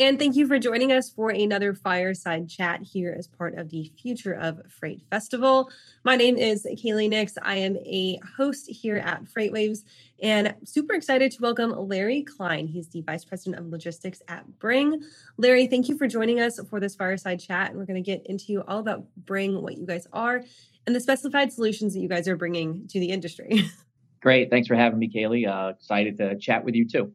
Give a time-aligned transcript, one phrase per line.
[0.00, 3.90] And thank you for joining us for another fireside chat here as part of the
[4.00, 5.72] Future of Freight Festival.
[6.04, 7.32] My name is Kaylee Nix.
[7.42, 9.80] I am a host here at FreightWaves
[10.22, 12.68] and super excited to welcome Larry Klein.
[12.68, 15.02] He's the Vice President of Logistics at Bringg.
[15.36, 17.70] Larry, thank you for joining us for this fireside chat.
[17.70, 20.44] And we're going to get into all about Bringg, what you guys are,
[20.86, 23.64] and the specified solutions that you guys are bringing to the industry.
[24.20, 24.48] Great.
[24.48, 25.48] Thanks for having me, Kaylee.
[25.48, 27.12] Uh, excited to chat with you too.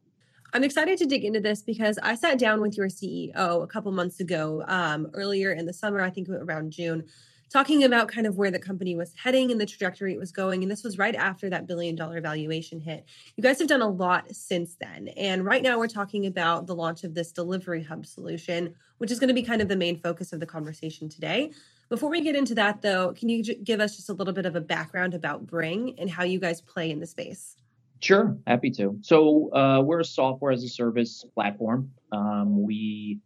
[0.54, 3.90] I'm excited to dig into this because I sat down with your CEO a couple
[3.90, 7.02] months ago, um, earlier in the summer, I think around June,
[7.50, 10.62] talking about kind of where the company was heading and the trajectory it was going.
[10.62, 13.04] And this was right after that billion dollar valuation hit.
[13.34, 15.08] You guys have done a lot since then.
[15.16, 19.18] And right now we're talking about the launch of this delivery hub solution, which is
[19.18, 21.50] going to be kind of the main focus of the conversation today.
[21.88, 24.54] Before we get into that, though, can you give us just a little bit of
[24.54, 27.56] a background about Bringg and how you guys play in the space?
[28.00, 28.98] Sure, happy to.
[29.00, 31.90] So uh, we're a software as a service platform.
[32.12, 33.20] Um, we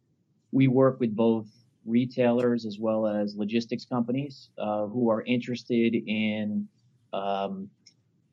[0.53, 1.47] we work with both
[1.87, 6.69] retailers as well as logistics companies uh, who are interested in
[7.12, 7.69] um,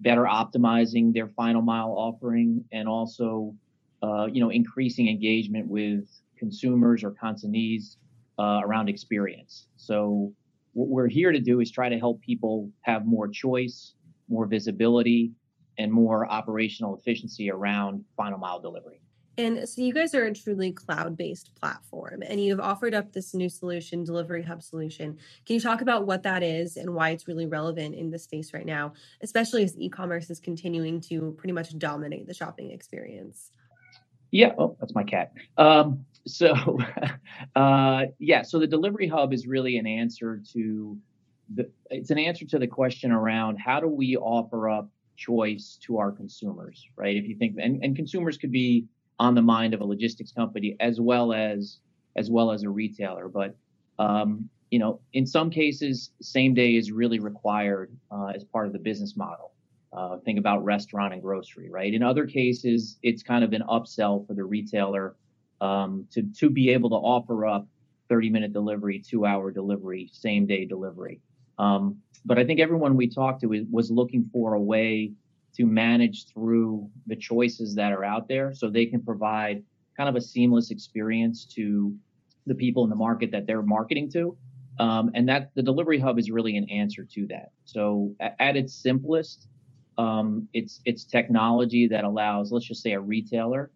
[0.02, 3.56] better optimizing their final mile offering and also
[4.04, 6.06] uh, you know increasing engagement with
[6.38, 7.98] consumers or consignees
[8.40, 9.68] uh, around experience.
[9.78, 10.34] So
[10.74, 13.94] what we're here to do is try to help people have more choice,
[14.30, 15.32] more visibility,
[15.78, 19.02] and more operational efficiency around final mile delivery.
[19.38, 23.50] And so you guys are a truly cloud-based platform and you've offered up this new
[23.50, 25.18] solution, Delivery Hub solution.
[25.46, 28.54] Can you talk about what that is and why it's really relevant in the space
[28.54, 33.52] right now, especially as e-commerce is continuing to pretty much dominate the shopping experience?
[34.32, 35.34] Yeah, oh, that's my cat.
[35.58, 36.80] Um, so,
[37.56, 40.98] uh, yeah, so the Delivery Hub is really an answer to
[41.54, 45.98] the, it's an answer to the question around how do we offer up choice to
[45.98, 47.16] our consumers, right?
[47.16, 48.86] If you think, and, and consumers could be
[49.20, 51.80] on the mind of a logistics company as well as
[52.18, 53.58] as well as a retailer, but
[54.00, 58.74] um, you know, in some cases, same day is really required uh, as part of
[58.74, 59.52] the business model.
[59.94, 61.94] Uh, think about restaurant and grocery, right?
[61.94, 65.16] In other cases, it's kind of an upsell for the retailer
[65.62, 67.68] um, to to be able to offer up
[68.10, 71.22] 30 minute delivery, two hour delivery, same day delivery.
[71.58, 75.12] Um, but I think everyone we talked to was looking for a way
[75.56, 79.64] to manage through the choices that are out there so they can provide
[79.96, 81.96] kind of a seamless experience to
[82.46, 84.38] the people in the market that they're marketing to.
[84.78, 87.52] Um, and that the delivery hub is really an answer to that.
[87.64, 89.48] So at, its simplest,
[89.98, 93.72] um, it's it's technology that allows, let's just say, a retailer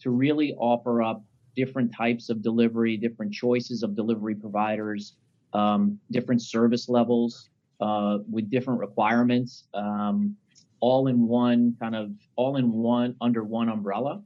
[0.00, 1.24] to really offer up
[1.56, 5.16] different types of delivery, different choices of delivery providers,
[5.54, 7.48] um, different service levels
[7.80, 10.36] uh, with different requirements, um,
[10.80, 14.22] all in one kind of all in one under one umbrella,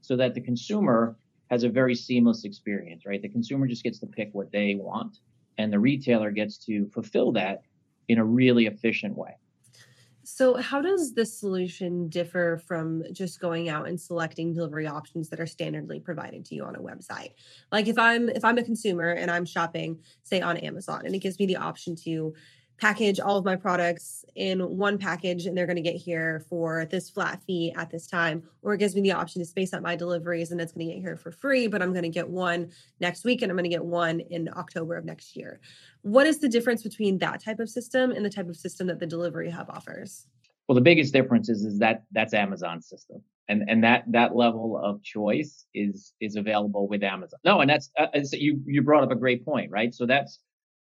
[0.00, 1.16] so that the consumer
[1.50, 3.04] has a very seamless experience.
[3.04, 5.18] Right, the consumer just gets to pick what they want,
[5.58, 7.62] and the retailer gets to fulfill that
[8.08, 9.36] in a really efficient way.
[10.32, 15.40] So, how does this solution differ from just going out and selecting delivery options that
[15.40, 17.32] are standardly provided to you on a website?
[17.72, 21.18] Like if I'm if I'm a consumer and I'm shopping say on Amazon and it
[21.18, 22.32] gives me the option to
[22.80, 26.86] package all of my products in one package and they're going to get here for
[26.86, 29.82] this flat fee at this time or it gives me the option to space out
[29.82, 32.28] my deliveries and it's going to get here for free but i'm going to get
[32.28, 35.60] one next week and i'm going to get one in october of next year.
[36.02, 38.98] What is the difference between that type of system and the type of system that
[38.98, 40.26] the delivery hub offers?
[40.66, 44.80] Well the biggest difference is, is that that's amazon's system and and that that level
[44.82, 47.40] of choice is is available with amazon.
[47.44, 49.92] No and that's uh, you you brought up a great point right?
[49.92, 50.38] So that's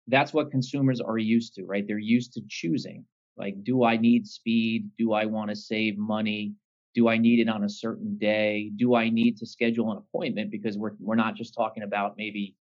[0.08, 1.86] that's what consumers are used to, right?
[1.86, 3.04] They're used to choosing.
[3.36, 4.90] Like, do I need speed?
[4.98, 6.54] Do I want to save money?
[6.94, 8.70] Do I need it on a certain day?
[8.76, 10.50] Do I need to schedule an appointment?
[10.50, 12.56] Because we're we're not just talking about maybe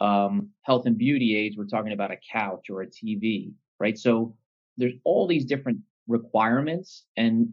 [0.00, 1.56] um, health and beauty aids.
[1.56, 3.98] We're talking about a couch or a TV, right?
[3.98, 4.36] So
[4.78, 5.78] there's all these different
[6.08, 7.50] requirements, and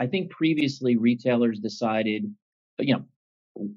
[0.00, 2.32] I think previously retailers decided,
[2.78, 3.04] you know,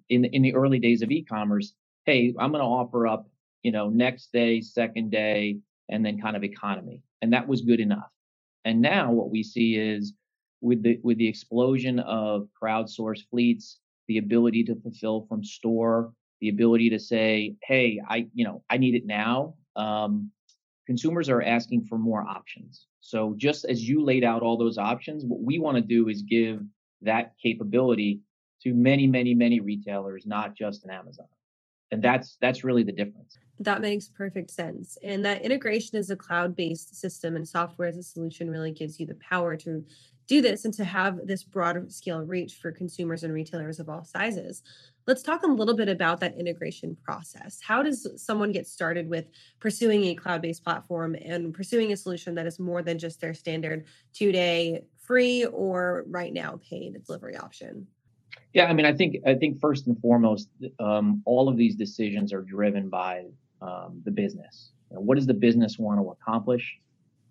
[0.10, 1.74] in in the early days of e-commerce,
[2.06, 3.28] hey, I'm going to offer up
[3.64, 5.58] you know, next day, second day,
[5.90, 7.02] and then kind of economy.
[7.22, 8.12] And that was good enough.
[8.66, 10.14] And now what we see is
[10.62, 16.50] with the with the explosion of crowdsourced fleets, the ability to fulfill from store, the
[16.50, 19.56] ability to say, hey, I, you know, I need it now.
[19.76, 20.32] Um,
[20.86, 22.88] consumers are asking for more options.
[23.02, 26.22] So just as you laid out all those options, what we want to do is
[26.22, 26.62] give
[27.02, 28.22] that capability
[28.62, 31.28] to many, many, many retailers, not just an Amazon
[31.94, 36.16] and that's that's really the difference that makes perfect sense and that integration as a
[36.16, 39.86] cloud-based system and software as a solution really gives you the power to
[40.28, 44.04] do this and to have this broad scale reach for consumers and retailers of all
[44.04, 44.64] sizes.
[45.06, 47.60] Let's talk a little bit about that integration process.
[47.62, 49.26] How does someone get started with
[49.60, 53.34] pursuing a cloud based platform and pursuing a solution that is more than just their
[53.34, 57.86] standard two day free or right now paid delivery option?
[58.54, 60.50] Yeah, I mean, I think I think first and foremost,
[60.80, 63.26] um, all of these decisions are driven by
[63.62, 64.72] um, the business.
[64.90, 66.78] You know, what does the business want to accomplish?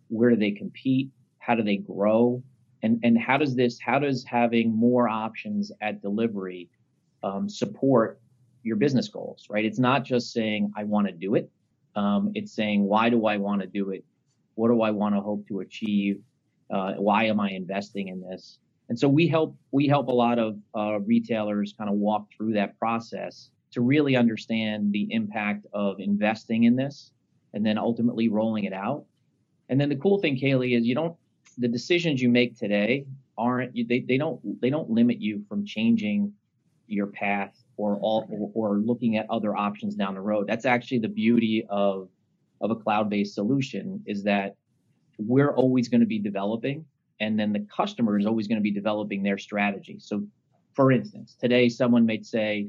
[0.09, 1.11] Where do they compete?
[1.39, 2.43] How do they grow?
[2.83, 3.79] And and how does this?
[3.79, 6.69] How does having more options at delivery
[7.23, 8.21] um, support
[8.63, 9.65] your business goals, right?
[9.65, 11.51] It's not just saying, I want to do it.
[11.95, 14.05] Um, it's saying, why do I want to do it?
[14.55, 16.21] What do I want to hope to achieve?
[16.71, 18.59] Uh, why am I investing in this?
[18.93, 22.53] And so we help we help a lot of uh, retailers kind of walk through
[22.53, 27.11] that process to really understand the impact of investing in this
[27.55, 29.07] and then ultimately rolling it out.
[29.71, 31.17] And then the cool thing, Kaylee, is you don't
[31.57, 33.07] the decisions you make today
[33.39, 36.31] aren't they, they don't they don't limit you from changing
[36.87, 40.47] your path or all or, or looking at other options down the road.
[40.47, 42.11] That's actually the beauty of
[42.61, 44.55] of a cloud-based solution is that
[45.17, 46.85] we're always going to be developing
[47.23, 49.97] and then the customer is always going to be developing their strategy.
[50.01, 50.27] So
[50.75, 52.69] for instance, today someone may say,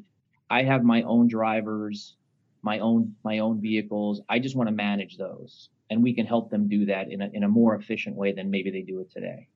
[0.50, 2.16] I have my own drivers,
[2.62, 4.22] my own my own vehicles.
[4.30, 5.70] I just want to manage those.
[5.90, 8.50] And we can help them do that in a, in a more efficient way than
[8.50, 9.48] maybe they do it today.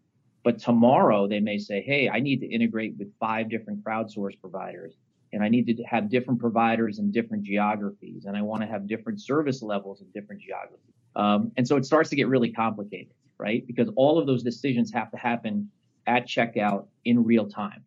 [0.44, 4.95] But tomorrow they may say, hey, I need to integrate with five different crowdsource providers
[5.31, 8.88] and I need to have different providers in different geographies and I want to have
[8.88, 10.95] different service levels in different geographies.
[11.15, 13.66] Um, and so it starts to get really complicated, right?
[13.68, 15.69] Because all of those decisions have to happen
[16.07, 17.84] at checkout in real time.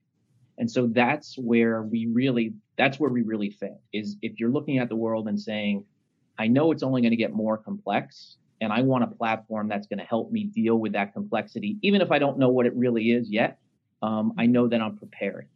[0.58, 4.78] And so that's where we really, that's where we really fit is if you're looking
[4.78, 5.84] at the world and saying,
[6.38, 9.86] I know it's only going to get more complex and I want a platform that's
[9.86, 12.74] going to help me deal with that complexity, even if I don't know what it
[12.74, 13.58] really is yet.
[14.02, 15.48] Um, I know that I'm prepared.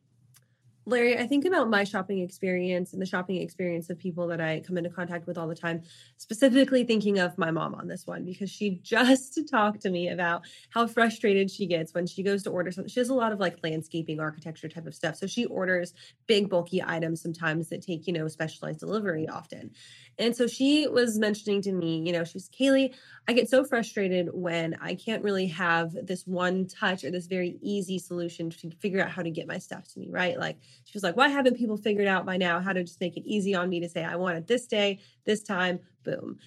[0.87, 4.61] Larry, I think about my shopping experience and the shopping experience of people that I
[4.67, 5.83] come into contact with all the time,
[6.19, 10.43] specifically thinking of my mom on this one because she just talked to me about
[10.71, 12.91] how frustrated she gets when she goes to order something.
[12.91, 15.17] She has a lot of like landscaping, architecture type of stuff.
[15.17, 15.95] So she orders
[16.27, 19.71] big, bulky items sometimes that take, you know, specialized delivery often.
[20.19, 22.95] And so she was mentioning to me, you know, she's Kaylee,
[23.27, 27.57] I get so frustrated when I can't really have this one touch or this very
[27.63, 30.39] easy solution to figure out how to get my stuff to me, right?
[30.39, 33.17] Like she was like, why haven't people figured out by now how to just make
[33.17, 36.39] it easy on me to say, I want it this day, this time, boom.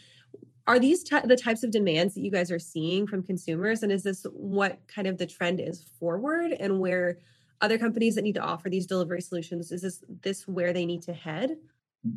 [0.68, 3.83] Are these t- the types of demands that you guys are seeing from consumers?
[3.83, 7.19] And is this what kind of the trend is forward and where
[7.62, 11.01] other companies that need to offer these delivery solutions, is this this where they need
[11.03, 11.57] to head?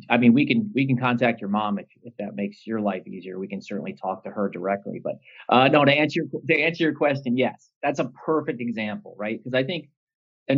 [0.09, 3.07] I mean, we can we can contact your mom if, if that makes your life
[3.07, 3.39] easier.
[3.39, 5.01] We can certainly talk to her directly.
[5.03, 5.15] But
[5.49, 9.39] uh, no, to answer your, to answer your question, yes, that's a perfect example, right?
[9.43, 9.89] Because I think,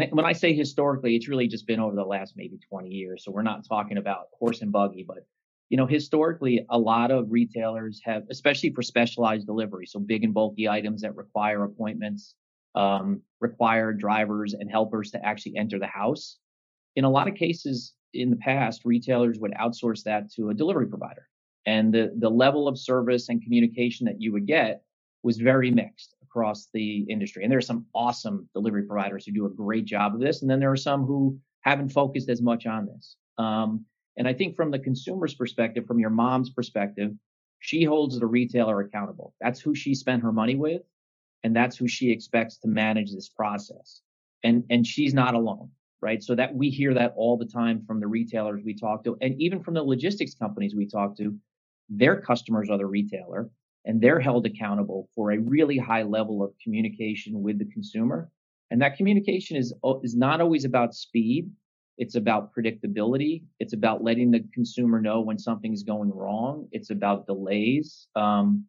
[0.02, 3.24] and when I say historically, it's really just been over the last maybe 20 years.
[3.24, 5.26] So we're not talking about horse and buggy, but
[5.70, 10.34] you know, historically, a lot of retailers have, especially for specialized delivery, so big and
[10.34, 12.36] bulky items that require appointments,
[12.76, 16.38] um, require drivers and helpers to actually enter the house.
[16.96, 20.88] In a lot of cases, in the past, retailers would outsource that to a delivery
[20.88, 21.28] provider.
[21.66, 24.84] And the, the level of service and communication that you would get
[25.24, 27.44] was very mixed across the industry.
[27.44, 30.42] And there are some awesome delivery providers who do a great job of this.
[30.42, 33.18] And then there are some who haven't focused as much on this.
[33.38, 33.86] Um,
[34.18, 37.12] and I think from the consumer's perspective, from your mom's perspective,
[37.60, 39.34] she holds the retailer accountable.
[39.42, 40.82] That's who she spent her money with.
[41.44, 44.02] And that's who she expects to manage this process.
[44.44, 45.70] And, and she's not alone
[46.02, 46.22] right?
[46.22, 49.42] So that we hear that all the time from the retailers we talk to, and
[49.42, 51.34] even from the logistics companies we talk to.
[51.90, 53.50] Their customers are the retailer,
[53.86, 58.30] and they're held accountable for a really high level of communication with the consumer.
[58.72, 59.74] And that communication is
[60.04, 61.50] is not always about speed.
[61.98, 63.44] It's about predictability.
[63.60, 66.68] It's about letting the consumer know when something's going wrong.
[66.72, 68.08] It's about delays.
[68.16, 68.66] Um,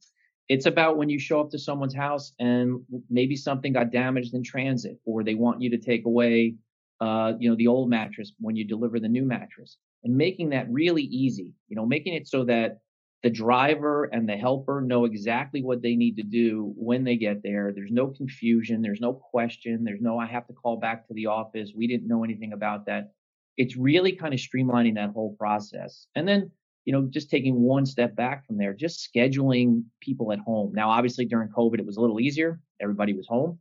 [0.51, 4.43] it's about when you show up to someone's house and maybe something got damaged in
[4.43, 6.57] transit, or they want you to take away
[7.01, 10.71] uh, you know, the old mattress when you deliver the new mattress and making that
[10.71, 12.79] really easy, you know, making it so that
[13.25, 17.43] the driver and the helper know exactly what they need to do when they get
[17.43, 17.73] there.
[17.75, 18.83] There's no confusion.
[18.83, 19.83] There's no question.
[19.83, 21.73] There's no, I have to call back to the office.
[21.75, 23.15] We didn't know anything about that.
[23.57, 26.07] It's really kind of streamlining that whole process.
[26.15, 26.51] And then,
[26.85, 30.73] you know, just taking one step back from there, just scheduling people at home.
[30.75, 32.61] Now, obviously during COVID, it was a little easier.
[32.79, 33.59] Everybody was home.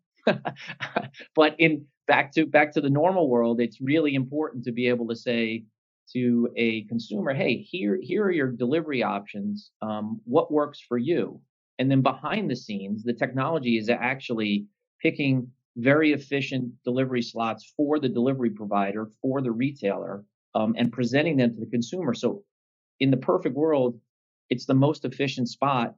[1.36, 5.08] but in back to back to the normal world, it's really important to be able
[5.08, 5.64] to say
[6.12, 9.72] to a consumer, "Hey, here here are your delivery options.
[9.82, 11.42] Um, what works for you?"
[11.80, 14.68] And then behind the scenes, the technology is actually
[15.02, 20.24] picking very efficient delivery slots for the delivery provider, for the retailer,
[20.56, 22.14] um, and presenting them to the consumer.
[22.14, 22.44] So,
[23.00, 24.00] in the perfect world,
[24.50, 25.96] it's the most efficient spot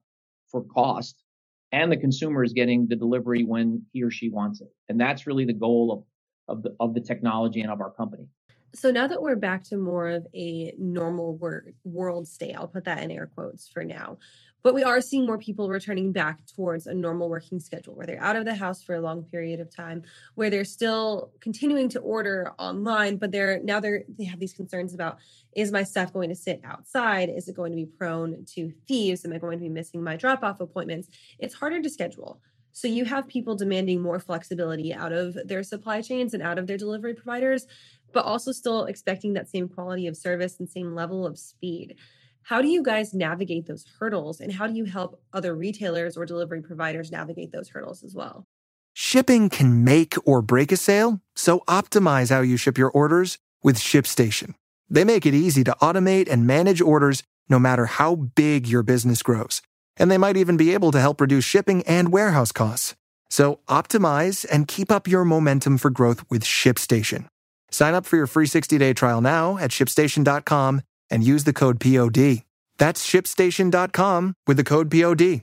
[0.50, 1.24] for cost,
[1.72, 4.70] and the consumer is getting the delivery when he or she wants it.
[4.88, 6.04] And that's really the goal of
[6.48, 8.28] of the of the technology and of our company.
[8.74, 12.86] So now that we're back to more of a normal wor- world state, I'll put
[12.86, 14.18] that in air quotes for now.
[14.64, 18.20] But we are seeing more people returning back towards a normal working schedule where they're
[18.20, 20.02] out of the house for a long period of time,
[20.34, 24.96] where they're still continuing to order online, but they're now they're they have these concerns
[24.96, 25.20] about
[25.56, 27.30] is my stuff going to sit outside?
[27.30, 29.24] Is it going to be prone to thieves?
[29.24, 31.10] Am I going to be missing my drop-off appointments?
[31.38, 32.42] It's harder to schedule.
[32.72, 36.68] So you have people demanding more flexibility out of their supply chains and out of
[36.68, 37.68] their delivery providers,
[38.16, 41.96] but also still expecting that same quality of service and same level of speed.
[42.42, 46.26] How do you guys navigate those hurdles and how do you help other retailers or
[46.26, 48.48] delivery providers navigate those hurdles as well?
[48.94, 53.78] Shipping can make or break a sale, so optimize how you ship your orders with
[53.78, 54.56] ShipStation.
[54.90, 59.22] They make it easy to automate and manage orders no matter how big your business
[59.22, 59.62] grows
[59.98, 62.96] and they might even be able to help reduce shipping and warehouse costs.
[63.30, 67.28] So optimize and keep up your momentum for growth with ShipStation.
[67.76, 72.44] Sign up for your free 60-day trial now at shipstation.com and use the code POD.
[72.78, 75.42] That's shipstation.com with the code POD.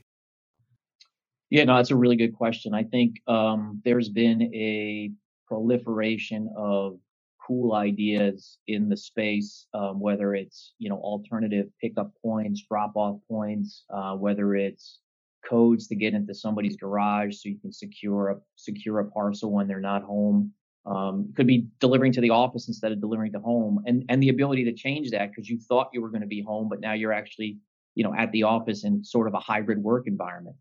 [1.50, 2.72] Yeah, no, that's a really good question.
[2.72, 5.10] I think um, there's been a
[5.46, 6.98] proliferation of
[7.46, 13.18] cool ideas in the space, um, whether it's you know alternative pickup points, drop off
[13.28, 15.00] points, uh, whether it's
[15.46, 19.68] codes to get into somebody's garage so you can secure a secure a parcel when
[19.68, 20.50] they're not home.
[20.84, 24.30] Um, could be delivering to the office instead of delivering to home, and and the
[24.30, 26.92] ability to change that because you thought you were going to be home, but now
[26.92, 27.58] you're actually
[27.94, 30.56] you know at the office in sort of a hybrid work environment.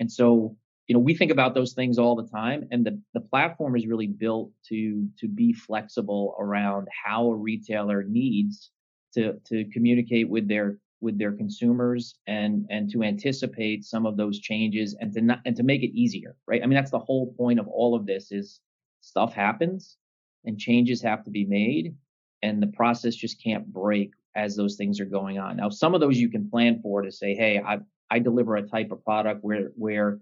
[0.00, 3.20] And so you know, we think about those things all the time, and the, the
[3.20, 8.70] platform is really built to to be flexible around how a retailer needs
[9.14, 14.40] to to communicate with their with their consumers and and to anticipate some of those
[14.40, 16.62] changes and to not and to make it easier, right?
[16.62, 18.60] I mean, that's the whole point of all of this is
[19.04, 19.96] stuff happens
[20.44, 21.94] and changes have to be made,
[22.42, 25.56] and the process just can't break as those things are going on.
[25.56, 27.78] Now, some of those you can plan for to say, hey, I
[28.10, 30.20] I deliver a type of product where where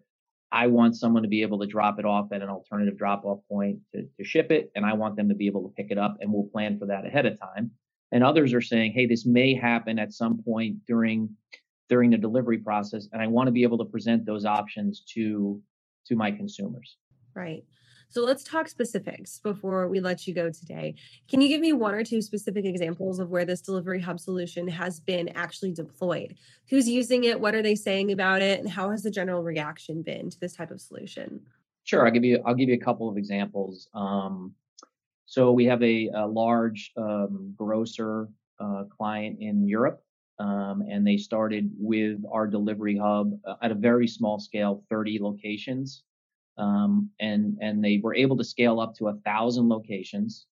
[0.50, 3.40] I want someone to be able to drop it off at an alternative drop off
[3.48, 5.98] point to, to ship it, and I want them to be able to pick it
[5.98, 7.70] up, and we'll plan for that ahead of time.
[8.12, 11.30] And others are saying, hey, this may happen at some point during
[11.88, 15.60] during the delivery process, and I want to be able to present those options to
[16.06, 16.96] to my consumers.
[17.34, 17.64] Right.
[18.12, 20.96] So let's talk specifics before we let you go today.
[21.28, 24.68] Can you give me one or two specific examples of where this delivery hub solution
[24.68, 26.36] has been actually deployed?
[26.68, 27.40] Who's using it?
[27.40, 28.60] What are they saying about it?
[28.60, 31.40] And how has the general reaction been to this type of solution?
[31.84, 33.88] Sure, I'll give you I'll give you a couple of examples.
[33.94, 34.52] Um,
[35.24, 38.28] so we have a, a large um, grocer
[38.60, 40.02] uh, client in Europe,
[40.38, 45.18] um, and they started with our delivery hub uh, at a very small scale, 30
[45.18, 46.02] locations
[46.58, 50.46] um, and and they were able to scale up to a thousand locations.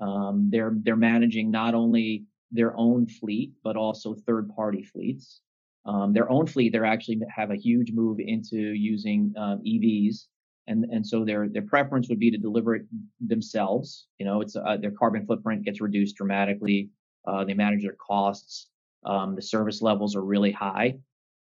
[0.00, 5.40] Um, they're they're managing not only their own fleet but also third party fleets.
[5.84, 10.26] Um, their own fleet, they're actually have a huge move into using um, EVs,
[10.68, 12.86] and and so their their preference would be to deliver it
[13.20, 14.06] themselves.
[14.18, 16.90] You know, it's uh, their carbon footprint gets reduced dramatically.
[17.26, 18.68] Uh, they manage their costs.
[19.04, 20.98] Um, the service levels are really high,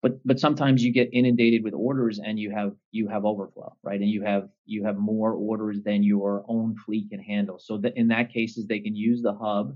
[0.05, 3.99] but but sometimes you get inundated with orders and you have you have overflow right?
[3.99, 7.57] And you have you have more orders than your own fleet can handle.
[7.57, 9.75] So that in that cases they can use the hub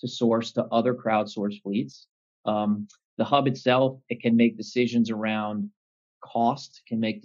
[0.00, 2.08] to source to other crowdsourced fleets.
[2.44, 5.70] Um, the hub itself it can make decisions around
[6.24, 7.22] cost can make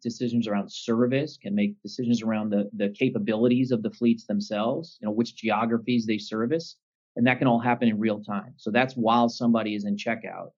[0.00, 5.06] decisions around service can make decisions around the the capabilities of the fleets themselves you
[5.06, 6.76] know which geographies they service.
[7.16, 8.52] And that can all happen in real time.
[8.58, 10.50] So that's while somebody is in checkout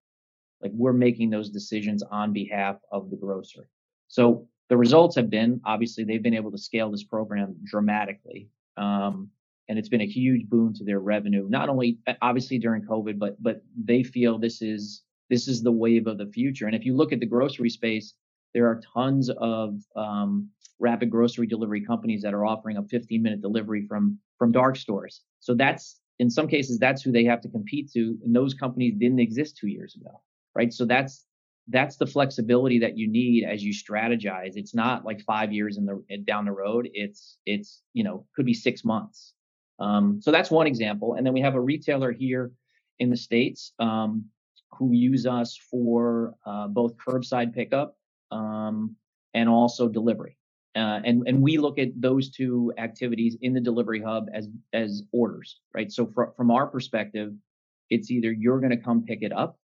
[0.62, 3.68] like we're making those decisions on behalf of the grocer.
[4.08, 8.48] So the results have been obviously they've been able to scale this program dramatically.
[8.76, 9.30] Um,
[9.68, 13.42] and it's been a huge boon to their revenue, not only obviously during COVID, but
[13.42, 16.66] but they feel this is this is the wave of the future.
[16.66, 18.14] And if you look at the grocery space,
[18.54, 20.48] there are tons of um,
[20.78, 25.22] rapid grocery delivery companies that are offering a 15 minute delivery from from dark stores.
[25.40, 28.94] So that's in some cases that's who they have to compete to, and those companies
[28.98, 30.20] didn't exist two years ago
[30.58, 30.72] right?
[30.72, 31.24] So that's
[31.68, 34.56] that's the flexibility that you need as you strategize.
[34.56, 36.88] It's not like five years in the down the road.
[36.92, 39.34] It's it's you know could be six months.
[39.78, 41.14] Um, so that's one example.
[41.14, 42.50] And then we have a retailer here
[42.98, 44.24] in the states um,
[44.76, 47.96] who use us for uh, both curbside pickup
[48.32, 48.96] um,
[49.34, 50.36] and also delivery.
[50.74, 55.02] Uh, and and we look at those two activities in the delivery hub as as
[55.12, 55.92] orders, right?
[55.92, 57.32] So fr- from our perspective,
[57.90, 59.58] it's either you're going to come pick it up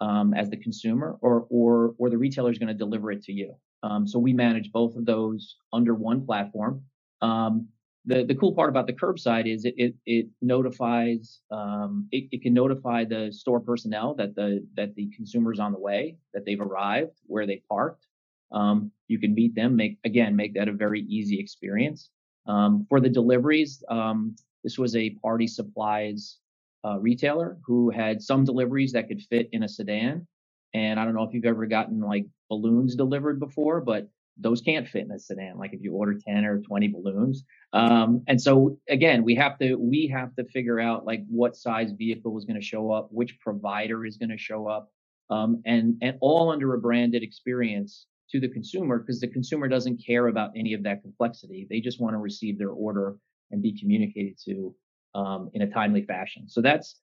[0.00, 3.32] um, as the consumer, or or or the retailer is going to deliver it to
[3.32, 3.54] you.
[3.82, 6.82] Um, so we manage both of those under one platform.
[7.22, 7.68] Um,
[8.04, 12.42] the the cool part about the curbside is it it, it notifies um, it, it,
[12.42, 16.60] can notify the store personnel that the that the consumer's on the way, that they've
[16.60, 18.06] arrived, where they parked.
[18.52, 22.10] Um, you can meet them, make again make that a very easy experience.
[22.46, 26.38] Um, for the deliveries, um, this was a party supplies
[26.86, 30.26] uh, retailer who had some deliveries that could fit in a sedan.
[30.74, 34.86] And I don't know if you've ever gotten like balloons delivered before, but those can't
[34.86, 35.56] fit in a sedan.
[35.58, 37.44] Like if you order 10 or 20 balloons.
[37.72, 41.92] Um, and so again, we have to, we have to figure out like what size
[41.92, 44.90] vehicle is going to show up, which provider is going to show up,
[45.30, 50.04] um, and, and all under a branded experience to the consumer because the consumer doesn't
[50.04, 51.66] care about any of that complexity.
[51.68, 53.16] They just want to receive their order
[53.50, 54.74] and be communicated to
[55.16, 56.48] um, in a timely fashion.
[56.48, 56.96] So that's,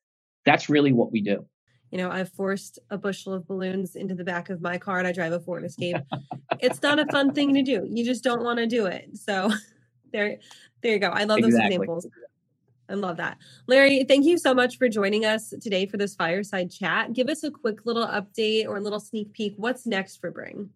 [0.46, 1.46] that's really what we do
[1.94, 5.08] you know, I've forced a bushel of balloons into the back of my car and
[5.08, 5.98] I drive a Ford Escape.
[6.60, 7.88] it's not a fun thing to do.
[7.88, 9.16] You just don't want to do it.
[9.16, 9.52] So
[10.12, 10.40] there
[10.82, 11.10] there you go.
[11.10, 11.78] I love exactly.
[11.78, 12.08] those examples.
[12.90, 13.38] I love that.
[13.68, 17.14] Larry, thank you so much for joining us today for this fireside chat.
[17.14, 19.54] Give us a quick little update or a little sneak peek.
[19.58, 20.70] What's next for Bringg?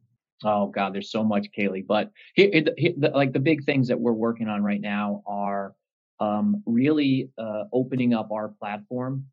[0.44, 1.88] Oh God, there's so much, Kaylee.
[1.88, 5.74] But here, here, the, like the big things that we're working on right now are
[6.20, 9.26] um, really uh, opening up our platform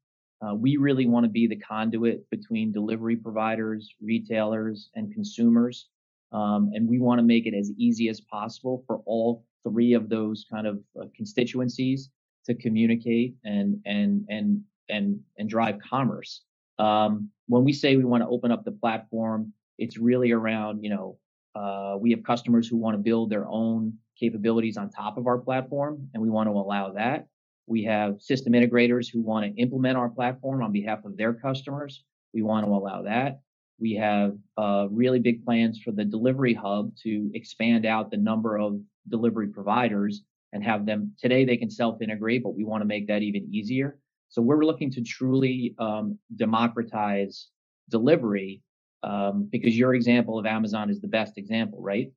[0.44, 5.88] uh, we really want to be the conduit between delivery providers, retailers, and consumers.
[6.32, 10.08] Um, and we want to make it as easy as possible for all three of
[10.08, 12.10] those kind of uh, constituencies
[12.44, 16.42] to communicate and and and and and drive commerce.
[16.78, 20.90] Um, when we say we want to open up the platform, it's really around you
[20.90, 21.16] know
[21.54, 25.38] uh, we have customers who want to build their own capabilities on top of our
[25.38, 27.26] platform, and we want to allow that.
[27.66, 32.04] We have system integrators who want to implement our platform on behalf of their customers.
[32.32, 33.40] We want to allow that.
[33.78, 38.58] We have uh, really big plans for the delivery hub to expand out the number
[38.58, 42.86] of delivery providers and have them today they can self integrate, but we want to
[42.86, 43.98] make that even easier.
[44.28, 47.48] So we're looking to truly um, democratize
[47.90, 48.62] delivery
[49.04, 52.10] um, because your example of Amazon is the best example, right?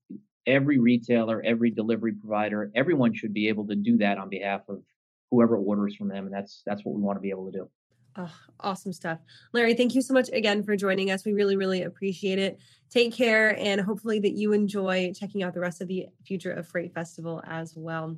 [0.48, 4.82] Every retailer, every delivery provider, everyone should be able to do that on behalf of
[5.30, 6.26] whoever orders from them.
[6.26, 7.70] And that's that's what we want to be able to do.
[8.16, 9.20] Oh, awesome stuff.
[9.54, 11.26] Larry, thank you so much again for joining us.
[11.26, 12.58] We really, really appreciate it.
[12.90, 16.68] Take care and hopefully that you enjoy checking out the rest of the Future of
[16.68, 18.18] Freight Festival as well.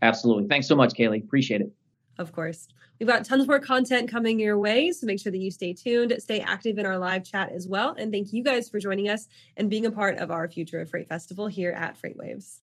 [0.00, 0.46] Absolutely.
[0.46, 1.24] Thanks so much, Kaylee.
[1.24, 1.72] Appreciate it.
[2.18, 2.68] Of course.
[2.98, 6.14] We've got tons more content coming your way, so make sure that you stay tuned,
[6.18, 7.94] stay active in our live chat as well.
[7.98, 10.90] And thank you guys for joining us and being a part of our Future of
[10.90, 12.52] Freight Festival here at FreightWaves.